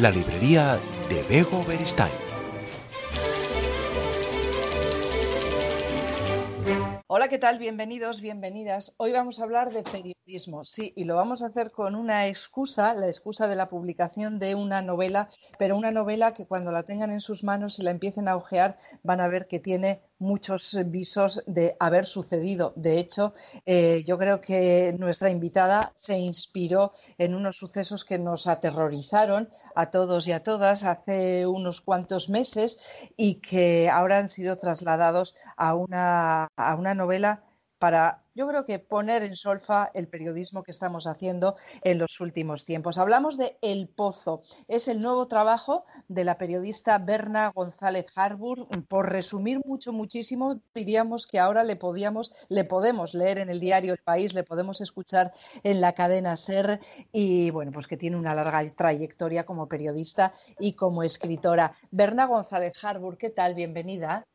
[0.00, 2.12] la librería de Bego Beristain.
[7.08, 7.58] Hola, ¿qué tal?
[7.58, 8.94] Bienvenidos, bienvenidas.
[8.98, 10.17] Hoy vamos a hablar de periodismo,
[10.64, 14.54] sí, y lo vamos a hacer con una excusa, la excusa de la publicación de
[14.54, 18.28] una novela, pero una novela que cuando la tengan en sus manos y la empiecen
[18.28, 22.74] a ojear van a ver que tiene muchos visos de haber sucedido.
[22.76, 23.32] De hecho,
[23.64, 29.90] eh, yo creo que nuestra invitada se inspiró en unos sucesos que nos aterrorizaron a
[29.90, 32.78] todos y a todas hace unos cuantos meses
[33.16, 37.44] y que ahora han sido trasladados a una, a una novela
[37.78, 42.64] para yo creo que poner en solfa el periodismo que estamos haciendo en los últimos
[42.64, 42.96] tiempos.
[42.96, 44.42] Hablamos de El Pozo.
[44.68, 48.68] Es el nuevo trabajo de la periodista Berna González Harbour.
[48.86, 53.92] Por resumir mucho, muchísimo, diríamos que ahora le podíamos, le podemos leer en el diario
[53.92, 55.32] El País, le podemos escuchar
[55.64, 56.78] en la cadena SER
[57.10, 61.72] y bueno, pues que tiene una larga trayectoria como periodista y como escritora.
[61.90, 63.54] Berna González Harbour, ¿qué tal?
[63.54, 64.28] Bienvenida.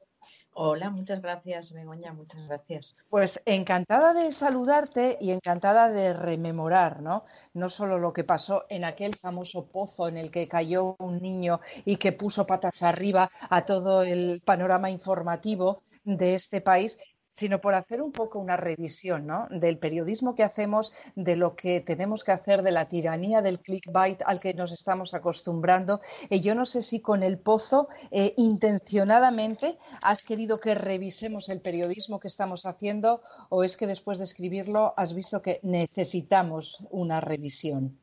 [0.56, 2.96] Hola, muchas gracias, Begoña, muchas gracias.
[3.10, 7.24] Pues encantada de saludarte y encantada de rememorar, ¿no?
[7.54, 11.60] No solo lo que pasó en aquel famoso pozo en el que cayó un niño
[11.86, 17.00] y que puso patas arriba a todo el panorama informativo de este país,
[17.34, 19.48] sino por hacer un poco una revisión ¿no?
[19.50, 24.22] del periodismo que hacemos, de lo que tenemos que hacer, de la tiranía del clickbait
[24.26, 26.00] al que nos estamos acostumbrando.
[26.30, 31.62] Y yo no sé si con el pozo eh, intencionadamente has querido que revisemos el
[31.62, 37.22] periodismo que estamos haciendo o es que después de escribirlo has visto que necesitamos una
[37.22, 38.03] revisión.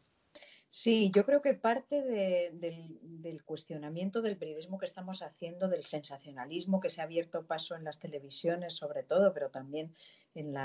[0.73, 6.91] Sí, yo creo que parte del, cuestionamiento del periodismo que estamos haciendo, del sensacionalismo que
[6.91, 9.93] se ha abierto paso en las televisiones sobre todo, pero también
[10.33, 10.57] en,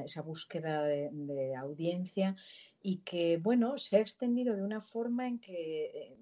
[0.00, 2.34] esa búsqueda de, audiencia
[2.82, 6.16] y que, bueno, se ha extendido de una forma en que eh,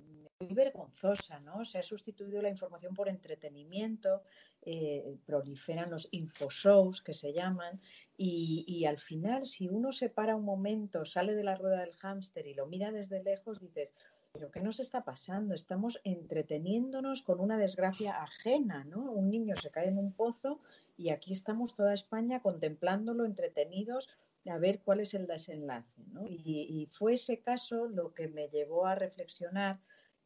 [0.48, 1.64] vergonzosa, ¿no?
[1.64, 4.22] Se ha sustituido la información por entretenimiento,
[4.62, 7.80] eh, proliferan los infoshows que se llaman
[8.16, 12.46] y, al final si uno se para un momento, sale de la rueda del hámster
[12.46, 13.92] y lo mira desde lejos, dices,
[14.32, 15.54] pero ¿qué nos está pasando?
[15.54, 19.10] Estamos entreteniéndonos con una desgracia ajena, ¿no?
[19.10, 20.60] Un niño se cae en un pozo
[20.96, 24.08] y aquí estamos toda España contemplándolo, entretenidos,
[24.46, 26.26] a ver cuál es el desenlace, ¿no?
[26.26, 29.80] Y, fue ese caso lo que me llevó a reflexionar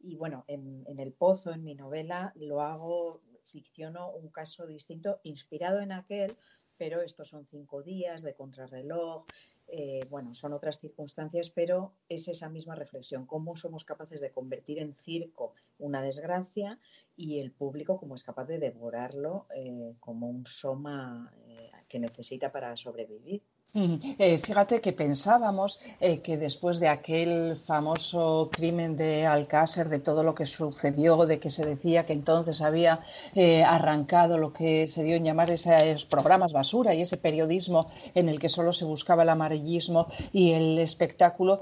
[0.07, 5.81] y bueno, en, El Pozo, en mi novela, lo hago ficciono un caso distinto inspirado
[5.81, 6.37] en aquel,
[6.77, 9.25] pero estos son cinco días de contrarreloj,
[9.67, 14.79] eh, bueno, son otras circunstancias, pero es esa misma reflexión, cómo somos capaces de convertir
[14.79, 16.79] en circo una desgracia
[17.17, 22.53] y el público cómo es capaz de devorarlo eh, como un soma eh, que necesita
[22.53, 23.43] para sobrevivir.
[24.19, 30.23] Eh, fíjate que pensábamos eh, que después de aquel famoso crimen de Alcácer, de todo
[30.23, 33.01] lo que sucedió, de que se decía que entonces había
[33.35, 38.29] eh, arrancado lo que se dio en llamar esos programas basura y ese periodismo en
[38.29, 41.61] el que solo se buscaba el amarillismo y el espectáculo,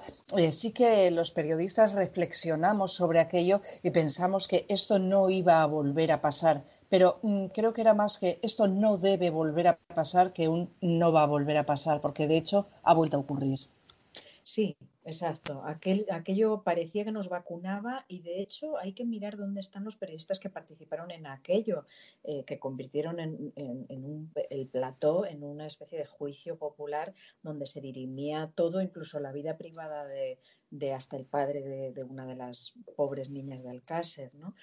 [0.50, 6.12] sí que los periodistas reflexionamos sobre aquello y pensamos que esto no iba a volver
[6.12, 10.34] a pasar pero mm, creo que era más que esto no debe volver a pasar
[10.34, 13.60] que un no va a volver a pasar, porque de hecho ha vuelto a ocurrir.
[14.42, 14.76] Sí,
[15.06, 15.62] exacto.
[15.64, 19.96] Aquel, aquello parecía que nos vacunaba y de hecho hay que mirar dónde están los
[19.96, 21.86] periodistas que participaron en aquello,
[22.24, 23.54] eh, que convirtieron en,
[24.50, 29.56] el plató en una especie de juicio popular donde se dirimía todo, incluso la vida
[29.56, 34.54] privada de, hasta el padre de, de, una de las pobres niñas de Alcácer, ¿no?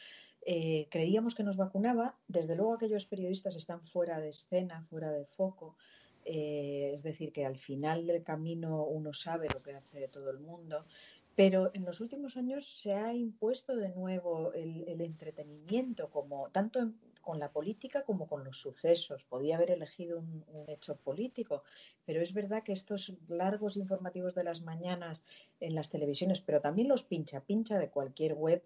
[0.52, 2.18] Eh, creíamos que nos vacunaba.
[2.28, 5.78] Desde luego aquellos periodistas están fuera de escena, fuera de foco.
[6.26, 10.40] Eh, es decir, que al final del camino uno sabe lo que hace todo el
[10.40, 10.88] mundo.
[11.36, 17.38] Pero en los últimos años se ha impuesto de nuevo el, entretenimiento, como tanto con
[17.38, 19.25] la política como con los sucesos.
[19.25, 21.62] Podía haber elegido un, un, hecho político,
[22.06, 25.24] pero es verdad que estos largos informativos de las mañanas
[25.60, 28.63] en las televisiones, pero también los pincha pincha de cualquier web,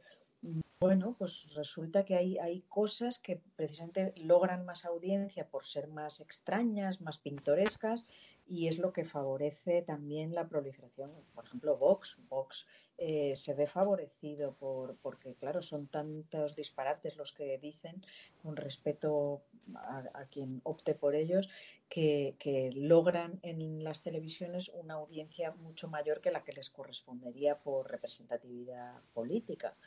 [0.83, 6.99] bueno, pues resulta que hay, cosas que precisamente logran más audiencia por ser más extrañas,
[6.99, 8.05] más pintorescas,
[8.45, 11.13] y es lo que favorece también la proliferación.
[11.33, 12.17] Por ejemplo, Vox.
[12.27, 18.05] Vox eh, se ve favorecido por, porque, claro, son tantos disparates los que dicen
[18.41, 19.41] con respeto
[19.75, 21.49] a, quien opte por ellos,
[21.87, 27.89] que, logran en las televisiones una audiencia mucho mayor que la que les correspondería por
[27.89, 29.77] representatividad política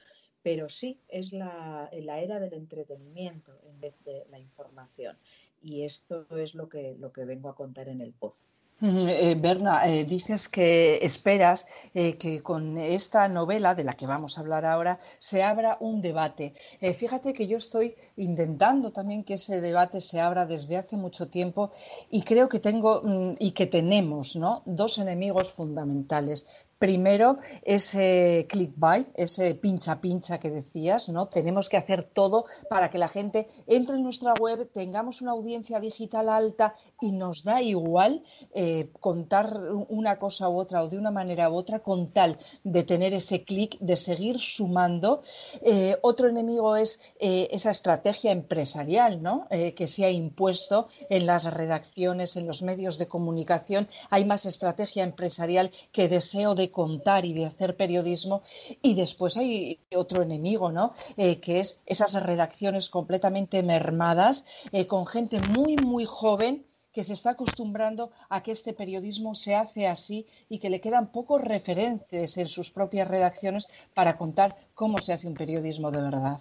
[0.47, 5.19] pero sí es la, era del entretenimiento en vez de la información.
[5.61, 8.45] Y esto es lo que, lo que vengo a contar en el pozo.
[8.79, 14.07] Mm, eh, Berna, eh, dices que esperas eh, que con esta novela de la que
[14.07, 16.55] vamos a hablar ahora se abra un debate.
[17.01, 21.71] fíjate que yo estoy intentando también que ese debate se abra desde hace mucho tiempo
[22.11, 24.63] y creo que tengo mm, y que tenemos ¿no?
[24.67, 26.47] dos enemigos fundamentales.
[26.79, 31.29] Primero, ese clickbait, ese pincha pincha que decías, ¿no?
[31.29, 35.81] Tenemos que hacer todo para que la gente entre en nuestra web, tengamos una audiencia
[35.81, 38.25] digital alta y nos da igual
[38.55, 39.59] eh, contar
[39.89, 43.45] una cosa u otra o de una manera u otra con tal de tener ese
[43.45, 45.23] clic, de seguir sumando.
[45.63, 49.47] Eh, otro enemigo es eh, esa estrategia empresarial, ¿no?
[49.49, 53.89] que se ha impuesto en las redacciones, en los medios de comunicación.
[54.11, 58.43] Hay más estrategia empresarial que deseo de contar y de hacer periodismo.
[58.83, 60.93] Y después hay otro enemigo, ¿no?
[61.17, 67.13] Eh, que es esas redacciones completamente mermadas, eh, con gente muy, muy joven que se
[67.13, 72.39] está acostumbrando a que este periodismo se hace así y que le quedan pocos referentes
[72.39, 76.41] en sus propias redacciones para contar cómo se hace un periodismo de verdad.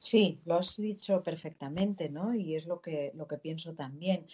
[0.00, 2.32] Sí, lo has dicho perfectamente, ¿no?
[2.32, 4.26] Y es lo que, lo que pienso también.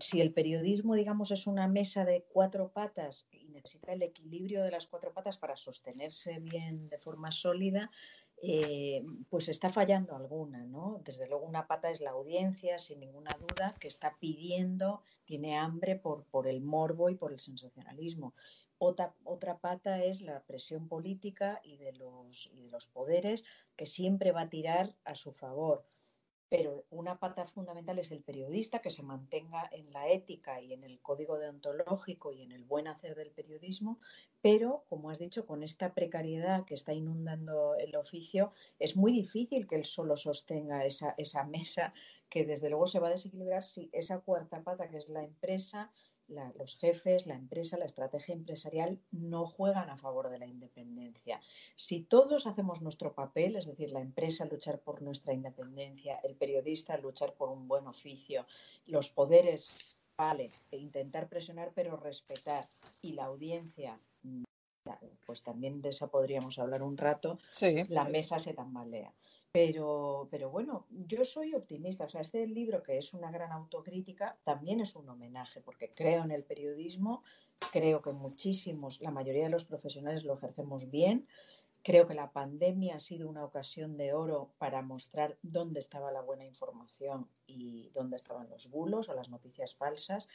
[0.00, 4.70] Si el periodismo, digamos, es una mesa de cuatro patas y necesita el equilibrio de
[4.70, 7.90] las cuatro patas para sostenerse bien de forma sólida,
[8.42, 11.02] eh, pues está fallando alguna, ¿no?
[11.04, 15.96] Desde luego una pata es la audiencia, sin ninguna duda, que está pidiendo, tiene hambre
[15.96, 18.32] por, por el morbo y por el sensacionalismo.
[18.82, 23.44] Otra, otra pata es la presión política y de, los, y de los poderes
[23.76, 25.84] que siempre va a tirar a su favor.
[26.48, 30.82] Pero una pata fundamental es el periodista que se mantenga en la ética y en
[30.82, 34.00] el código deontológico y en el buen hacer del periodismo,
[34.40, 39.68] pero, como has dicho, con esta precariedad que está inundando el oficio, es muy difícil
[39.68, 41.92] que él solo sostenga esa, esa mesa
[42.30, 45.92] que desde luego se va a desequilibrar si esa cuarta pata, que es la empresa,
[46.30, 51.40] los jefes, la empresa, la estrategia empresarial no juegan a favor de la independencia.
[51.76, 56.96] Si todos hacemos nuestro papel, es decir, la empresa luchar por nuestra independencia, el periodista
[56.96, 58.46] luchar por un buen oficio,
[58.86, 62.68] los poderes, vale, e intentar presionar pero respetar
[63.02, 64.44] y la audiencia mm,
[65.26, 67.38] pues también de esa podríamos hablar un rato,
[67.88, 69.12] la mesa se tambalea.
[69.52, 72.04] Pero, pero bueno, yo soy optimista.
[72.04, 76.22] O sea, este libro, que es una gran autocrítica, también es un homenaje, porque creo
[76.22, 77.24] en el periodismo,
[77.72, 81.26] creo que muchísimos, la mayoría de los profesionales lo ejercemos bien.
[81.82, 86.20] Creo que la pandemia ha sido una ocasión de oro para mostrar dónde estaba la
[86.20, 90.28] buena información y dónde estaban los bulos o las noticias falsas.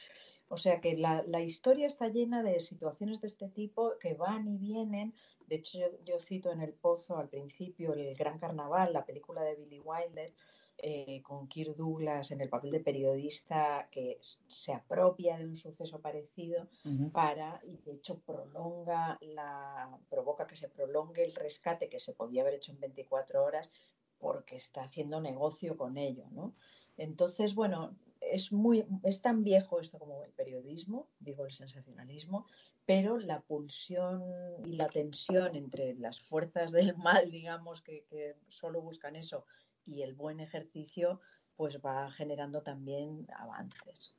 [0.48, 4.58] O sea que la, historia está llena de situaciones de este tipo que van y
[4.58, 5.14] vienen
[5.46, 9.54] de hecho, yo, cito en El Pozo al principio El Gran Carnaval, la película de
[9.54, 10.34] Billy Wilder,
[10.78, 16.00] eh, con Kirk Douglas en el papel de periodista que se apropia de un suceso
[16.00, 16.68] parecido
[17.12, 22.42] para, y de hecho prolonga la, provoca que se prolongue el rescate que se podía
[22.42, 23.72] haber hecho en 24 horas
[24.18, 26.54] porque está haciendo negocio con ello, ¿no?
[26.98, 32.46] Entonces, bueno, es, muy, es tan viejo esto como el periodismo, digo el sensacionalismo,
[32.84, 34.22] pero la pulsión
[34.64, 39.44] y la tensión entre las fuerzas del mal, digamos, que, que solo buscan eso,
[39.86, 41.20] y el buen ejercicio,
[41.56, 44.12] pues va generando también avances.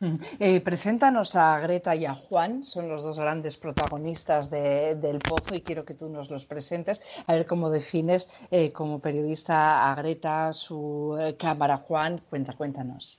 [0.00, 0.16] Mm.
[0.38, 5.60] Eh, preséntanos a Greta y a Juan, son los dos grandes protagonistas del Pozo y
[5.60, 10.54] quiero que tú nos los presentes, a ver cómo defines eh, como periodista a Greta,
[10.54, 13.18] su eh, cámara Juan, cuenta, cuéntanos.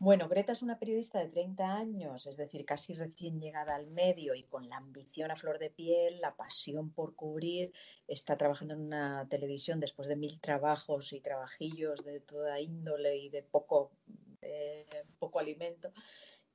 [0.00, 4.36] Bueno, Greta es una periodista de 30 años, es decir, casi recién llegada al medio
[4.36, 7.72] y con la ambición a flor de piel, la pasión por cubrir.
[8.06, 13.28] Está trabajando en una televisión después de mil trabajos y trabajillos de toda índole y
[13.28, 13.90] de poco,
[15.18, 15.92] poco alimento.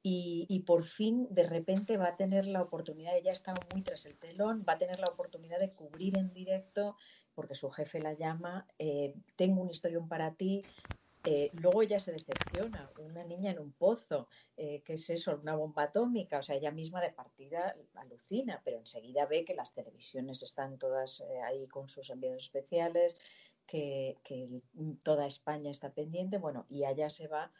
[0.01, 4.05] Y, y, por fin, de repente, va a tener la oportunidad, ella está muy tras
[4.05, 6.95] el telón, va a tener la oportunidad de cubrir en directo,
[7.33, 10.63] porque su jefe la llama, eh, tengo un historión para ti,
[11.25, 14.27] eh, luego ella se decepciona, una niña en un pozo,
[14.57, 15.39] eh, ¿qué es eso?
[15.41, 19.73] Una bomba atómica, o sea, ella misma de partida alucina, pero enseguida ve que las
[19.73, 23.17] televisiones están todas eh, ahí con sus enviados especiales,
[23.65, 24.17] que,
[25.03, 27.53] toda España está pendiente, bueno, y allá se va.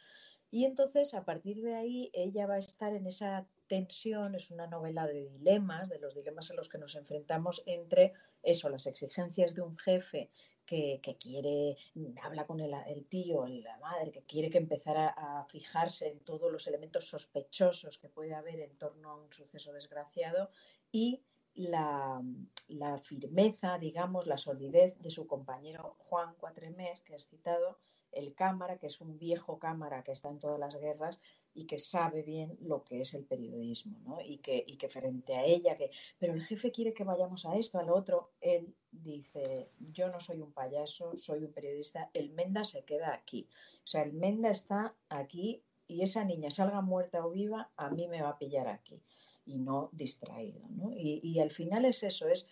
[0.50, 4.66] Y entonces, a partir de ahí, ella va a estar en esa tensión, es una
[4.66, 9.54] novela de dilemas, de los dilemas a los que nos enfrentamos entre eso, las exigencias
[9.54, 10.30] de un jefe
[10.66, 11.76] que, quiere,
[12.22, 16.66] habla con el, tío, la madre, que quiere que empezara a, fijarse en todos los
[16.66, 20.50] elementos sospechosos que puede haber en torno a un suceso desgraciado
[20.90, 21.22] y
[21.54, 22.22] la,
[23.02, 27.78] firmeza, digamos, la solidez de su compañero Juan Cuatremer, que has citado,
[28.10, 31.20] el cámara, que es un viejo cámara que está en todas las guerras
[31.54, 34.20] y que sabe bien lo que es el periodismo, ¿no?
[34.20, 37.56] Y que, y que frente a ella, que, pero el jefe quiere que vayamos a
[37.56, 42.64] esto, al otro, él dice, yo no soy un payaso, soy un periodista, el Menda
[42.64, 43.48] se queda aquí.
[43.84, 48.08] O sea, el Menda está aquí y esa niña salga muerta o viva, a mí
[48.08, 49.00] me va a pillar aquí
[49.46, 50.60] y no distraído.
[50.70, 50.90] ¿no?
[50.92, 52.48] Y, y, al final es eso, es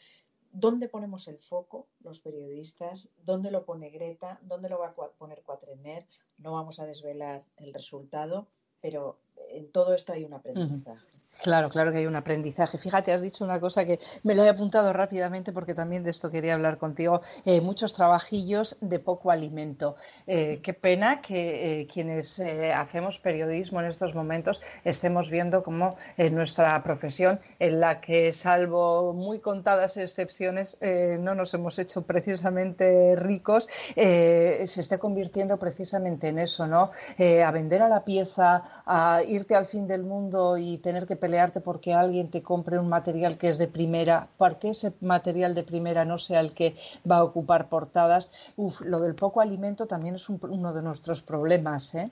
[0.52, 5.42] dónde ponemos el foco los periodistas, dónde lo pone Greta, dónde lo va a poner
[5.42, 6.06] Cuatremer.
[6.38, 8.48] No vamos a desvelar el resultado,
[8.82, 9.16] pero
[9.48, 11.06] en todo esto hay un aprendizaje.
[11.40, 12.78] Claro, claro que hay un aprendizaje.
[12.78, 16.30] Fíjate, has dicho una cosa que me lo he apuntado rápidamente porque también de esto
[16.30, 17.20] quería hablar contigo.
[17.44, 19.96] Eh, muchos trabajillos de poco alimento.
[20.28, 26.34] Eh, qué pena que eh, quienes hacemos periodismo en estos momentos estemos viendo cómo en
[26.36, 30.78] nuestra profesión, en la que salvo muy contadas excepciones
[31.20, 36.90] no nos hemos hecho precisamente ricos, se esté convirtiendo precisamente en eso, ¿no?
[37.18, 41.60] a vender a la pieza, a irte al fin del mundo y tener que pelearte
[41.60, 46.04] porque alguien te compre un material que es de primera, porque ese material de primera
[46.04, 46.74] no sea el que
[47.08, 48.32] va a ocupar portadas.
[48.56, 52.10] Uf, lo del poco alimento también es uno de nuestros problemas, ¿eh?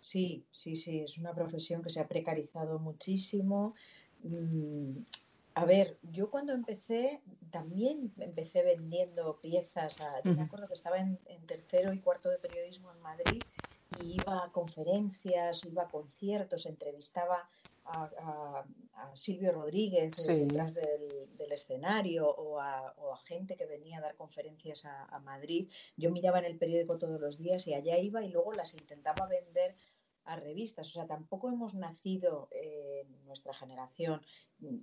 [0.00, 3.74] Sí, sí, sí, es una profesión que se ha precarizado muchísimo.
[4.22, 4.98] Mm,
[5.54, 9.96] a ver, yo cuando empecé, también empecé vendiendo piezas.
[10.24, 13.42] yo me acuerdo que estaba en, tercero y cuarto de periodismo en Madrid
[13.98, 17.48] y iba a conferencias, iba a conciertos, entrevistaba
[17.88, 18.64] a,
[19.14, 25.70] Silvio Rodríguez detrás del, escenario o a, gente que venía a dar conferencias a, Madrid.
[25.96, 29.26] Yo miraba en el periódico todos los días y allá iba y luego las intentaba
[29.26, 29.76] vender
[30.24, 30.88] a revistas.
[30.88, 34.20] O sea, tampoco hemos nacido en nuestra generación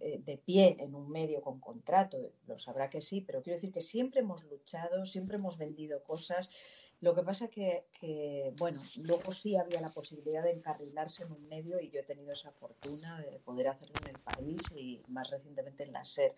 [0.01, 2.31] eh, de pie en un medio con contrato.
[2.47, 6.49] Lo sabrá que sí, pero quiero decir que siempre hemos luchado, siempre hemos vendido cosas.
[7.03, 11.49] Lo que pasa que, que, bueno, luego sí había la posibilidad de encarrilarse en un
[11.49, 15.29] medio y yo he tenido esa fortuna de poder hacerlo en el país y más
[15.29, 16.33] recientemente en la SER.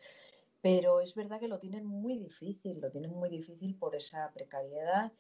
[0.64, 5.14] Pero es verdad que lo tienen muy difícil, lo tienen muy difícil por esa precariedad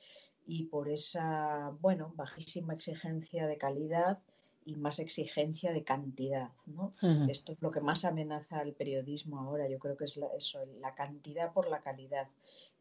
[0.47, 4.23] y por esa, bueno, bajísima exigencia de calidad
[4.65, 6.49] y más exigencia de cantidad.
[6.65, 6.95] ¿no?
[7.29, 9.69] Esto es lo que más amenaza al periodismo ahora.
[9.69, 12.29] Yo creo que es eso, la cantidad por la calidad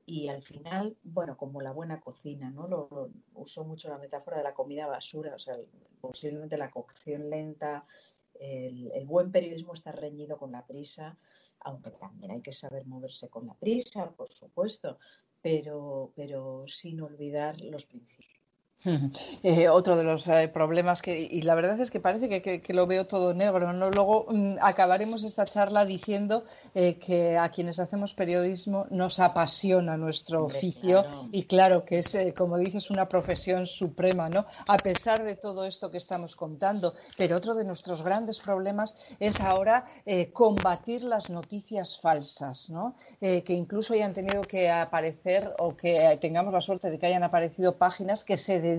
[0.06, 2.68] y al final, bueno, como la buena cocina, ¿no?
[2.68, 5.56] Lo, uso mucho la metáfora de la comida basura, o sea,
[6.00, 7.86] posiblemente la cocción lenta,
[8.34, 11.16] el, el, buen periodismo está reñido con la prisa,
[11.60, 14.98] aunque también hay que saber moverse con la prisa, por supuesto,
[15.40, 18.33] pero, pero sin olvidar los principios.
[19.42, 22.74] Eh, otro de los eh, problemas que, y la verdad es que parece que, que,
[22.74, 23.90] lo veo todo negro, ¿no?
[23.90, 30.44] Luego mm, acabaremos esta charla diciendo eh, que a quienes hacemos periodismo nos apasiona nuestro
[30.44, 34.46] oficio y claro que es, como dices, una profesión suprema, ¿no?
[34.66, 36.94] A pesar de todo esto que estamos contando.
[37.16, 39.84] Pero otro de nuestros grandes problemas es ahora
[40.32, 42.96] combatir las noticias falsas, ¿no?
[43.20, 47.76] que incluso hayan tenido que aparecer o que tengamos la suerte de que hayan aparecido
[47.76, 48.73] páginas que se dedican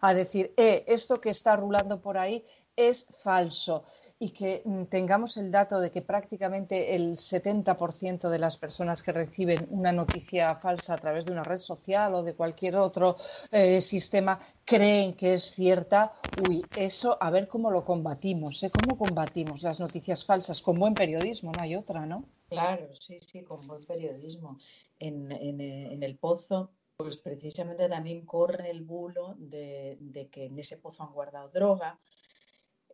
[0.00, 2.44] a decir, eh, esto que está rulando por ahí
[2.76, 3.84] es falso
[4.18, 9.12] y que mm, tengamos el dato de que prácticamente el 70% de las personas que
[9.12, 13.16] reciben una noticia falsa a través de una red social o de cualquier otro
[13.50, 18.70] eh, sistema creen que es cierta, uy, eso a ver cómo lo combatimos, ¿eh?
[18.70, 20.62] ¿Cómo combatimos las noticias falsas?
[20.62, 22.24] Con buen periodismo, no hay otra, ¿no?
[22.48, 24.58] Claro, sí, sí, con buen periodismo.
[24.98, 30.78] En, en, en el pozo pues precisamente también corre el bulo de, que en ese
[30.78, 32.00] pozo han guardado droga.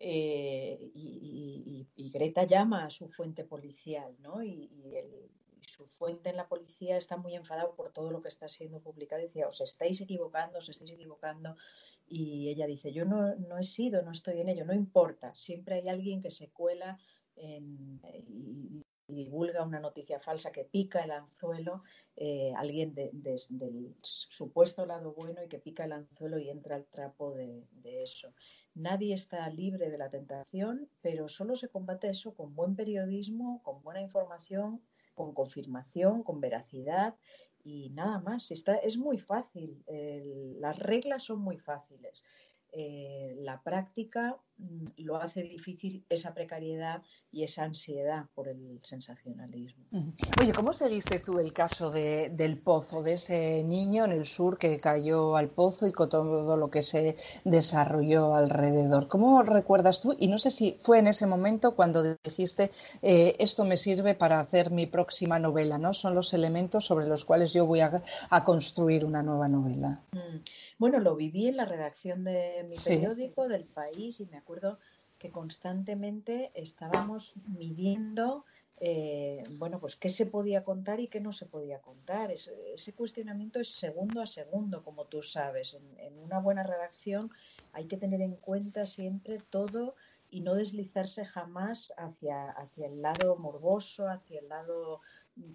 [0.00, 4.42] Eh, y, Greta llama a su fuente policial, ¿no?
[4.42, 4.70] Y,
[5.60, 9.20] su fuente en la policía está muy enfadado por todo lo que está siendo publicado.
[9.20, 11.56] Decía, os estáis equivocando, os estáis equivocando.
[12.06, 15.34] Y ella dice, yo no, no he sido, no estoy en ello, no importa.
[15.34, 16.98] Siempre hay alguien que se cuela
[17.36, 18.00] en,
[19.08, 21.82] divulga una noticia falsa que pica el anzuelo,
[22.14, 27.34] eh, alguien del supuesto lado bueno y que pica el anzuelo y entra al trapo
[27.34, 28.34] de, eso.
[28.74, 33.82] Nadie está libre de la tentación, pero solo se combate eso con buen periodismo, con
[33.82, 34.82] buena información,
[35.14, 37.16] con confirmación, con veracidad
[37.64, 38.50] y nada más.
[38.50, 39.82] Está, es muy fácil,
[40.60, 42.24] las reglas son muy fáciles.
[42.72, 49.84] Eh, la práctica mm, lo hace difícil esa precariedad y esa ansiedad por el sensacionalismo.
[50.40, 54.78] Oye, ¿cómo seguiste tú el caso del pozo, de ese niño en el sur que
[54.78, 59.08] cayó al pozo y con todo lo que se desarrolló alrededor?
[59.08, 60.16] ¿Cómo recuerdas tú?
[60.18, 62.70] Y no sé si fue en ese momento cuando dijiste,
[63.02, 65.92] eh, esto me sirve para hacer mi próxima novela, ¿no?
[65.92, 68.02] Son los elementos sobre los cuales yo voy a,
[68.44, 70.00] construir una nueva novela.
[70.12, 70.38] Mm.
[70.78, 74.78] Bueno, lo viví en la redacción de mi periódico, del país, y me acuerdo
[75.18, 78.44] que constantemente estábamos midiendo
[78.80, 82.30] eh, bueno, pues qué se podía contar y qué no se podía contar.
[82.30, 85.78] ese cuestionamiento es segundo a segundo, como tú sabes.
[85.98, 87.30] En, una buena redacción
[87.72, 89.94] hay que tener en cuenta siempre todo
[90.30, 95.00] y no deslizarse jamás hacia, hacia el lado morboso, hacia el lado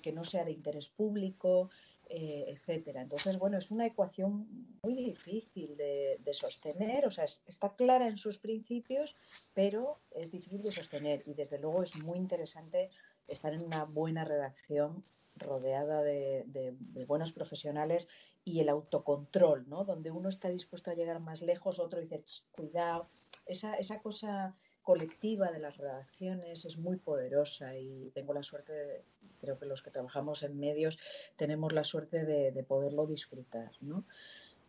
[0.02, 1.70] que no sea de interés público.
[2.10, 3.02] Eh, etcétera.
[3.02, 4.48] Entonces, bueno, es una ecuación
[4.84, 9.16] muy difícil de, sostener, o sea, está clara en sus principios,
[9.54, 12.92] pero es difícil de sostener y desde luego es muy interesante
[13.28, 15.04] estar en una buena redacción
[15.38, 16.76] rodeada de,
[17.08, 18.10] buenos profesionales
[18.44, 19.86] y el autocontrol, ¿no?
[19.86, 23.08] Donde uno está dispuesto a llegar más lejos, otro dice, cuidado,
[23.46, 29.04] esa, esa cosa colectiva de las redacciones es muy poderosa y tengo la suerte,
[29.40, 31.00] creo que los que trabajamos en medios
[31.38, 33.72] tenemos la suerte de, poderlo disfrutar.
[33.82, 34.06] ¿no?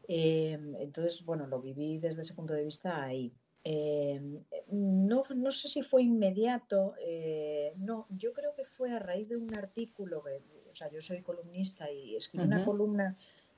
[0.07, 3.33] Em, entonces, bueno, lo viví desde ese punto de vista ahí.
[3.65, 9.29] Em, no, no, sé si fue inmediato, eh, no, yo creo que fue a raíz
[9.29, 10.23] de un artículo,
[10.71, 13.17] o sea, yo soy columnista y escribí una columna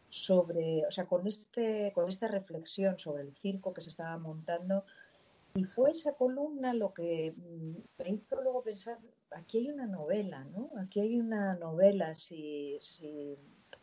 [0.08, 4.84] sobre, o sea, con, este, con esta reflexión sobre el circo que se estaba montando
[5.56, 8.98] y fue esa columna lo que mm, me hizo luego pensar,
[9.30, 10.70] aquí hay una novela, ¿no?
[10.78, 13.36] Aquí hay una novela si, si,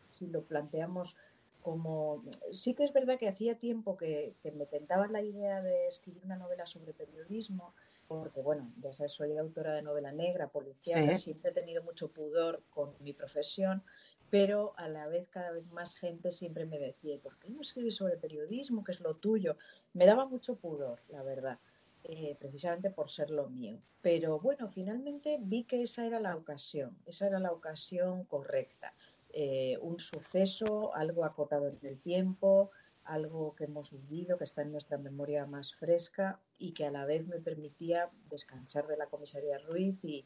[0.08, 1.16] si lo planteamos
[1.62, 2.22] como...
[2.52, 6.36] Sí que es verdad que hacía tiempo que, me tentaba la idea de escribir una
[6.36, 7.74] novela sobre periodismo,
[8.06, 12.62] porque bueno, ya sabes, soy autora de novela negra, policial, siempre he tenido mucho pudor
[12.70, 13.82] con mi profesión,
[14.30, 17.96] pero a la vez cada vez más gente siempre me decía, ¿por qué no escribes
[17.96, 19.56] sobre periodismo, que es lo tuyo?
[19.92, 21.58] Me daba mucho pudor, la verdad,
[22.04, 23.78] eh, precisamente por ser lo mío.
[24.00, 28.94] Pero bueno, finalmente vi que esa era la ocasión, esa era la ocasión correcta.
[29.30, 32.70] Eh, un suceso, algo acotado en el tiempo,
[33.04, 37.04] algo que hemos vivido, que está en nuestra memoria más fresca y que a la
[37.04, 40.24] vez me permitía descansar de la comisaría Ruiz y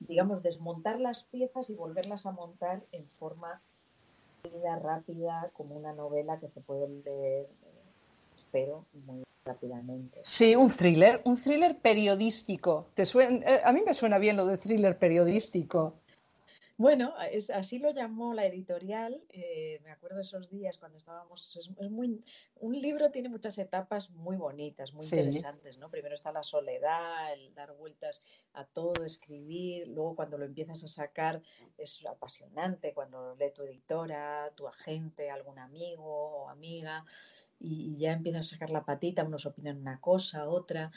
[0.00, 3.60] digamos, desmontar las piezas y volverlas a montar en forma
[4.82, 7.46] rápida, como una novela que se puede leer,
[8.36, 10.20] espero, muy rápidamente.
[10.24, 12.88] Sí, un thriller, un thriller periodístico.
[12.94, 15.94] ¿Te eh, a mí me suena bien lo de thriller periodístico.
[16.80, 19.22] Bueno, es, así lo llamó la editorial.
[19.28, 21.54] Eh, me acuerdo esos días cuando estábamos.
[21.54, 25.90] Es, muy, un libro tiene muchas etapas muy bonitas, muy interesantes, ¿no?
[25.90, 28.22] Primero está la soledad, el dar vueltas
[28.54, 29.88] a todo, escribir.
[29.88, 31.42] Luego, cuando lo empiezas a sacar,
[31.76, 32.94] es apasionante.
[32.94, 37.04] Cuando lo lee tu editora, tu agente, algún amigo o amiga,
[37.58, 39.22] y, y ya empiezas a sacar la patita.
[39.22, 40.90] Unos opinan una cosa, otra.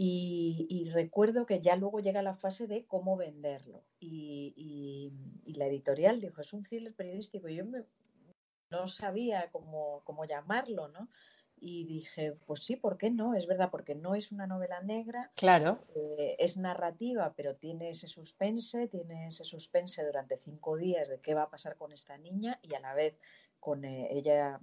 [0.00, 3.82] Y, recuerdo que ya luego llega la fase de cómo venderlo.
[3.98, 5.12] Y,
[5.56, 7.48] la editorial dijo, es un thriller periodístico.
[7.48, 7.64] Y yo
[8.70, 11.08] no sabía cómo, cómo, llamarlo, ¿no?
[11.60, 13.34] Y dije, pues sí, ¿por qué no?
[13.34, 15.32] Es verdad, porque no es una novela negra.
[15.34, 15.80] Claro.
[15.96, 21.34] Eh, es narrativa, pero tiene ese suspense, tiene ese suspense durante cinco días de qué
[21.34, 23.18] va a pasar con esta niña y a la vez
[23.58, 24.60] con eh, ella,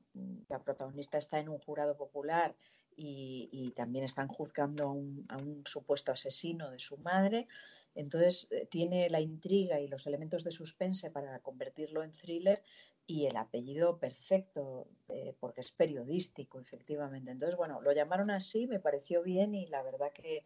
[0.48, 2.56] la protagonista está en un jurado popular
[2.98, 7.48] y, también están juzgando a un, supuesto asesino de su madre.
[7.94, 12.62] Entonces eh, tiene la intriga y los elementos de suspense para convertirlo en thriller
[13.08, 17.32] y el apellido perfecto, eh, porque es periodístico, efectivamente.
[17.32, 20.44] Entonces, bueno, lo llamaron así, me pareció bien y la verdad que,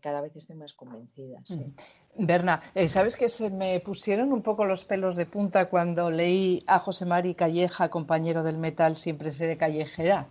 [0.00, 1.40] cada vez estoy más convencida.
[1.48, 2.26] Mm.
[2.26, 6.64] Berna, eh, ¿sabes que se me pusieron un poco los pelos de punta cuando leí
[6.66, 10.28] a José Mari Calleja, compañero del metal, siempre seré callejera?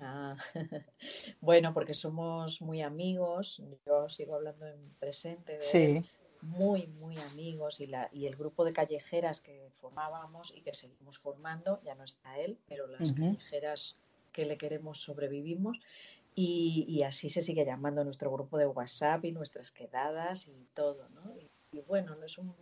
[0.00, 0.36] Ah,
[1.40, 6.04] bueno, porque somos muy amigos, yo sigo hablando en presente de
[6.40, 11.18] muy, muy amigos y, la, y el grupo de callejeras que formábamos y que seguimos
[11.18, 13.96] formando, ya no está él, pero las callejeras
[14.32, 15.78] que le queremos sobrevivimos
[16.34, 21.34] y, así se sigue llamando nuestro grupo de WhatsApp y nuestras quedadas y todo, ¿no?
[21.72, 22.54] Y, bueno, no es un,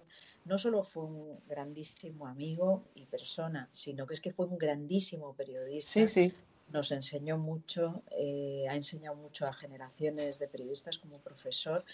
[0.46, 5.34] no solo fue un grandísimo amigo y persona, sino que es que fue un grandísimo
[5.34, 5.92] periodista.
[5.92, 6.34] Sí, sí
[6.68, 11.84] nos enseñó mucho, eh, ha enseñado mucho a generaciones de periodistas como profesor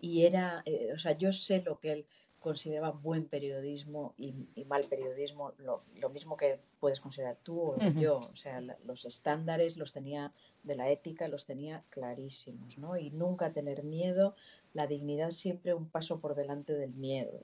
[0.00, 2.06] y era, eh, o sea, yo sé lo que él
[2.42, 4.34] consideraba buen periodismo y,
[4.66, 8.18] mal periodismo, lo, mismo que puedes considerar tú o yo.
[8.18, 10.32] O sea, los estándares los tenía
[10.64, 12.96] de la ética, los tenía clarísimos, ¿no?
[12.96, 14.34] Y nunca tener miedo,
[14.74, 17.40] la dignidad siempre un paso por delante del miedo.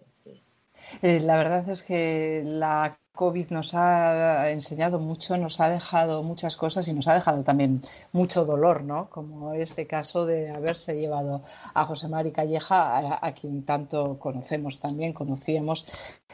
[1.03, 6.55] Eh, la verdad es que la COVID nos ha enseñado mucho, nos ha dejado muchas
[6.57, 9.11] cosas y nos ha dejado también mucho dolor, ¿no?
[9.11, 11.43] Como este caso de haberse llevado
[11.75, 15.85] a José Mari Calleja, a, quien tanto conocemos también, conocíamos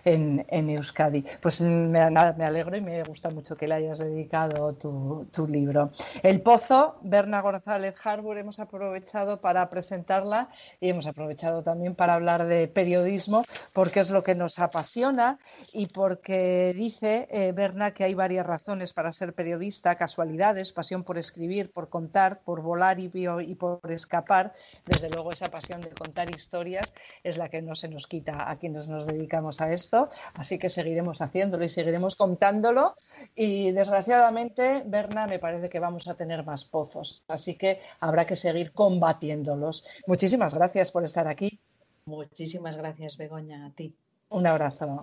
[0.05, 1.25] en, Euskadi.
[1.41, 5.91] Pues me, nada, me alegro y me gusta mucho que le hayas dedicado tu, libro.
[6.23, 10.49] El Pozo, Berna González Harbour, hemos aprovechado para presentarla
[10.81, 15.39] y hemos aprovechado también para hablar de periodismo, porque es lo que nos apasiona
[15.73, 21.19] y porque dice eh, Berna que hay varias razones para ser periodista, casualidades, pasión por
[21.19, 24.55] escribir, por contar, por volar y, y, por escapar.
[24.87, 28.57] Desde luego esa pasión de contar historias es la que no se nos quita a
[28.57, 32.97] quienes nos dedicamos a esto, así que seguiremos haciéndolo y seguiremos contándolo
[33.35, 38.37] y desgraciadamente, Berna, me parece que vamos a tener más pozos, así que habrá que
[38.37, 39.85] seguir combatiéndolos.
[40.07, 41.61] Muchísimas gracias por estar aquí.
[42.07, 43.95] Muchísimas gracias, Begoña, a ti.
[44.31, 45.03] Un abrazo.